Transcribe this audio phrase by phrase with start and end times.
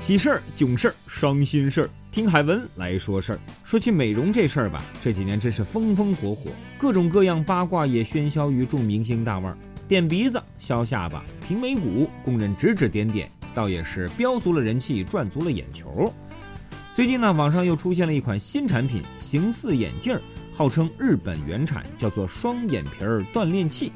[0.00, 3.40] 喜事儿、囧事儿、伤心事儿，听海文来说事儿。
[3.64, 9.58] 说起美容这事儿吧，这几年真是风风火火，各种各样八卦也喧嚣于众明星大腕儿。
[9.88, 16.12] 垫鼻子、削下巴、平眉骨，供人指指点点，倒也是标足了人气，赚足了眼球。
[16.94, 20.16] 最近呢，网上又出现了一款新产品——形似眼镜，
[20.52, 23.92] 号称日本原产，叫做双眼皮儿锻炼器。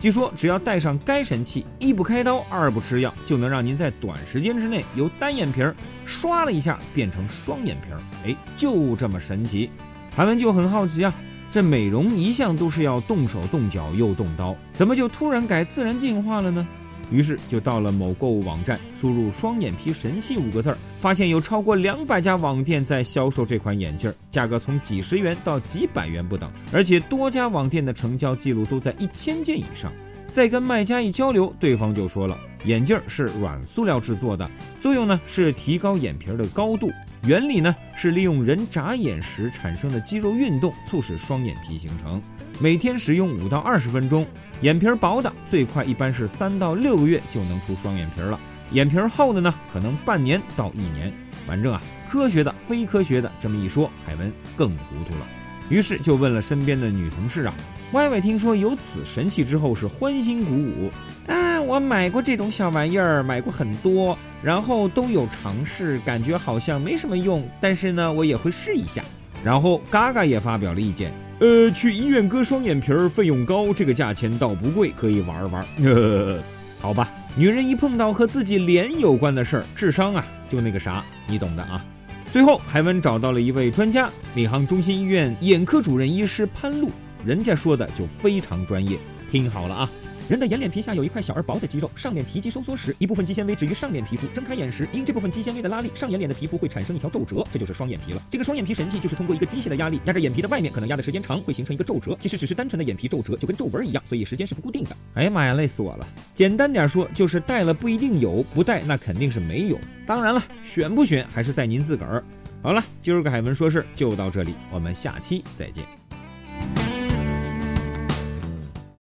[0.00, 5.76] 据说只要带上该神器，一不开刀，二不吃药，就能让您在短时间之内由单眼皮儿
[6.06, 8.00] 刷了一下变成双眼皮儿。
[8.24, 9.70] 哎，就这么神奇！
[10.16, 11.14] 韩文就很好奇啊，
[11.50, 16.66] 这美容一向都是要动手动脚又动刀，怎么就突然改自然进化了呢？
[17.10, 29.92] 于是就到了某购物网站，输入“双眼皮神器”五个字儿，发现有超过两百家网店在销售这款眼镜，价格从几十元到几百元不等，而且多家网店的成交记录都在一千件以上。
[30.28, 36.88] 再跟卖家一交流，对方就说了，眼镜是软塑料制作的，作用呢是提高眼皮的高度。
[37.26, 42.20] 原理呢是利用人眨眼时产生的肌肉运动，促使双眼皮形成。
[42.58, 44.26] 每天使用五到二十分钟，
[44.62, 48.40] 眼皮薄的最快一般是三到六个月就能出双眼皮了，
[48.72, 51.12] 眼皮厚的呢可能半年到一年。
[51.46, 55.26] 反正啊，科学的、非科学的，这么一说，海文更糊涂了。
[55.70, 57.54] 于是就问了身边的女同事啊。
[57.92, 60.90] 歪歪听说有此神器之后是欢欣鼓舞，
[61.26, 69.02] 啊，我买过这种小玩意儿，买过很多，然后都有尝试，感觉好像没什么用，但是呢，我也会试一下。
[69.42, 75.66] 然后嘎嘎也发表了意见，呃，去医院割双眼皮儿费用高，这个价钱倒不贵，可以玩玩。
[75.82, 76.38] 呃
[76.78, 81.84] 好吧，女人一碰到和自己脸有关的事儿，智商啊就那个啥，你懂的啊。
[82.32, 86.92] 最后，海文找到了一位专家，闵行中心医院眼科主任医师潘璐。
[87.24, 88.96] 人家说的就非常专业，
[89.28, 89.90] 听好了啊！
[90.30, 98.22] 人的眼脸皮下有一块小而薄的肌肉，上脸皮肌收缩时，一部分肌纤维止于上脸皮肤，睁开眼时，因这部分肌纤维的拉力，上眼脸的皮肤会产生一条皱褶，这就是双眼皮了。
[98.30, 102.16] 这个双眼皮神器就是通过一个机械的压力压着眼皮的外面，可能压的时间长，会形成一个皱褶。
[102.20, 104.96] 其实只是单纯的眼皮皱褶，就跟皱纹一样，所以时间是不固定的。
[105.14, 106.06] 哎呀妈呀，累死我了！
[106.32, 109.76] 简单点说，就是戴了不一定有，不戴那肯定是没有。
[110.06, 112.22] 当然了，选不选还是在您自个儿。
[112.62, 115.99] 好了，今儿个海文说事就到这里，我们下期再见。